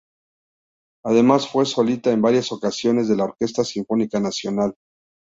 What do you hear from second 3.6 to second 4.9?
Sinfónica Nacional.